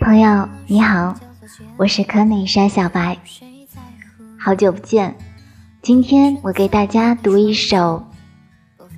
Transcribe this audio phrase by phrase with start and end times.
[0.00, 1.14] 朋友你好，
[1.76, 3.16] 我是可美山小白，
[4.38, 5.14] 好久不见。
[5.82, 8.04] 今天我给大家读一首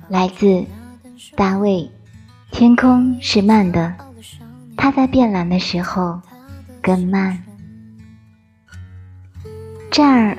[0.09, 0.65] 来自
[1.35, 1.89] 大卫。
[2.51, 3.93] 天空是慢的，
[4.75, 6.19] 它在变蓝的时候
[6.81, 7.43] 更慢。
[9.91, 10.37] 这儿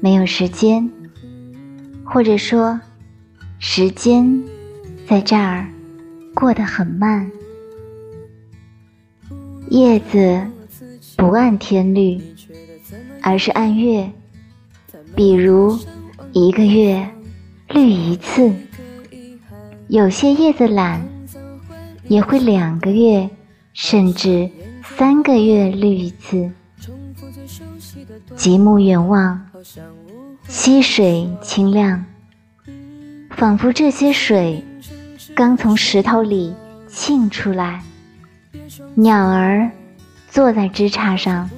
[0.00, 0.90] 没有时间，
[2.04, 2.78] 或者说，
[3.58, 4.42] 时间
[5.08, 5.64] 在这儿
[6.34, 7.30] 过得很慢。
[9.70, 10.44] 叶子
[11.16, 12.20] 不按天律，
[13.22, 14.10] 而是按月，
[15.14, 15.78] 比如
[16.32, 17.08] 一个月
[17.68, 18.52] 绿一次。
[19.88, 21.00] 有些叶子懒，
[22.08, 23.30] 也会两个月
[23.72, 24.50] 甚至
[24.82, 26.50] 三个月绿一次。
[28.34, 29.40] 极目远望，
[30.48, 32.04] 溪水清亮，
[33.30, 34.64] 仿佛这些水
[35.36, 36.56] 刚从石头里
[36.88, 37.82] 沁出来。
[38.94, 39.70] 鸟儿
[40.30, 41.50] 坐在枝杈上，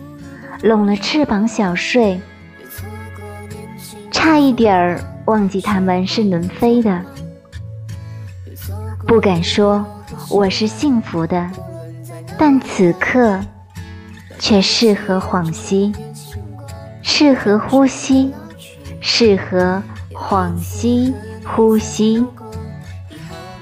[0.64, 2.20] 拢了翅膀小睡，
[4.10, 7.00] 差一点儿忘记它们是能飞的。
[9.06, 9.86] 不敢说
[10.28, 11.48] 我是幸福的，
[12.36, 13.38] 但此刻
[14.40, 15.92] 却适合恍兮，
[17.00, 18.34] 适合呼吸，
[19.00, 19.80] 适合
[20.12, 22.26] 恍兮呼吸。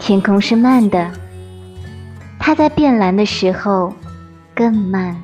[0.07, 1.11] 天空是慢的。
[2.39, 3.93] 它在变蓝的时候
[4.55, 5.21] 更慢，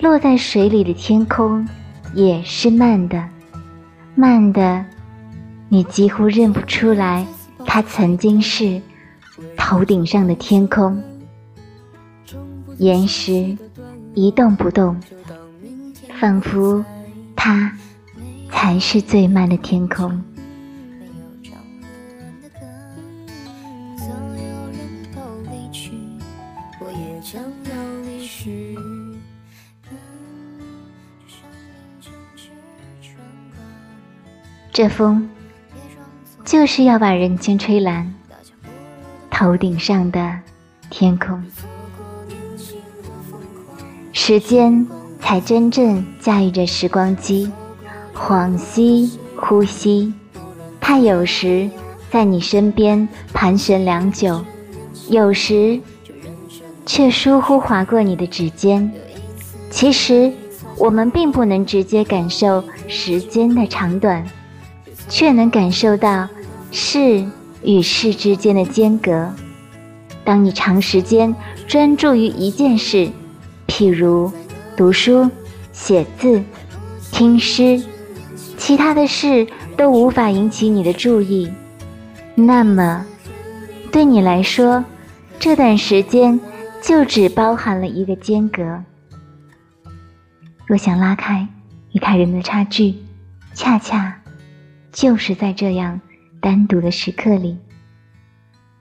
[0.00, 1.68] 落在水里的天空
[2.14, 3.22] 也是慢的，
[4.14, 4.82] 慢的，
[5.68, 7.26] 你几乎认不出来
[7.66, 8.80] 它曾经是
[9.54, 10.98] 头顶上的天空。
[12.78, 13.54] 岩石
[14.14, 14.98] 一动不动，
[16.18, 16.82] 仿佛
[17.36, 17.70] 它
[18.50, 20.18] 才是最慢的天空。
[23.98, 24.78] 总有人
[25.14, 25.20] 都
[25.50, 25.92] 离去，
[26.80, 28.78] 我也将要离去
[34.72, 35.28] 这风
[36.44, 38.14] 就是要把人间吹蓝，
[39.30, 40.38] 头顶上的
[40.88, 41.42] 天空，
[44.12, 44.86] 时间
[45.20, 47.50] 才真正驾驭着时光机，
[48.14, 50.14] 恍兮呼吸。
[50.80, 51.68] 它有时
[52.10, 54.44] 在你身边盘旋良久，
[55.08, 55.80] 有时
[56.86, 58.90] 却疏忽划过你的指尖。
[59.70, 60.32] 其实，
[60.76, 64.24] 我们并不能直接感受时间的长短。
[65.10, 66.28] 却能感受到
[66.70, 67.24] 事
[67.62, 69.32] 与事之间的间隔。
[70.22, 71.34] 当你长时间
[71.66, 73.08] 专注于一件事，
[73.66, 74.30] 譬如
[74.76, 75.30] 读书、
[75.72, 76.42] 写字、
[77.10, 77.82] 听诗，
[78.58, 79.46] 其他的事
[79.78, 81.50] 都无法引起你的注意，
[82.40, 83.04] 那么
[83.90, 84.84] 对你来说，
[85.40, 86.38] 这段时间
[86.80, 88.84] 就只包含了一个间隔。
[90.64, 91.48] 若想拉开
[91.92, 92.94] 与他人的差距，
[93.54, 94.22] 恰恰。
[94.90, 96.00] 就是在这样
[96.40, 97.58] 单独的时刻里，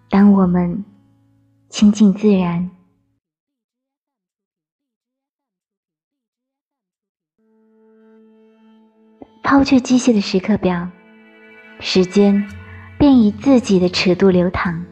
[0.09, 0.83] 当我们
[1.69, 2.71] 亲近自然，
[9.43, 10.89] 抛却机械的时刻表，
[11.79, 12.47] 时间
[12.97, 14.83] 便以自己的尺度流淌。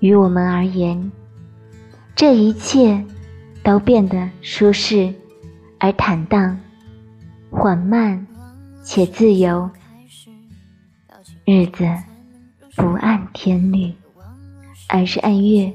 [0.00, 1.12] 于我们而言，
[2.16, 3.04] 这一切
[3.62, 5.14] 都变得舒适
[5.78, 6.58] 而坦荡，
[7.50, 8.26] 缓慢
[8.82, 9.70] 且自由。
[11.44, 11.84] 日子
[12.76, 13.92] 不按天律，
[14.88, 15.72] 而是按月。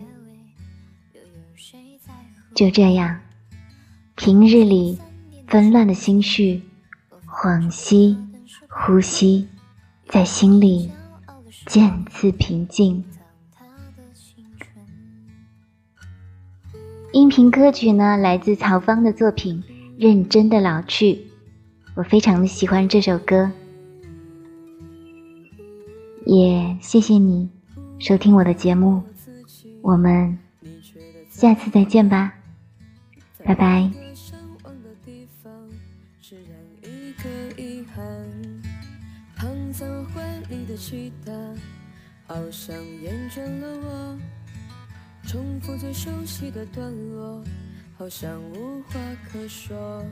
[2.56, 3.20] 就这样，
[4.16, 4.98] 平日里
[5.48, 6.64] 纷乱的心绪，
[7.28, 8.18] 恍兮
[8.68, 9.48] 呼吸，
[10.08, 10.90] 在心里
[11.68, 13.04] 渐次平静。
[17.12, 19.62] 音频歌曲呢，来自曹芳的作品
[19.98, 21.14] 《认真的老去》，
[21.96, 23.52] 我非常的喜欢这首歌。
[26.26, 27.50] 也谢谢你
[28.00, 29.04] 收听我的节目，
[29.82, 30.40] 我们
[31.30, 32.34] 下次再见吧，
[33.44, 33.92] 拜拜。
[39.78, 41.32] 在我怀里的吉他
[42.26, 44.18] 好像厌倦了我
[45.28, 47.44] 重复最熟悉的段落
[47.96, 49.00] 好像无话
[49.32, 50.04] 可说。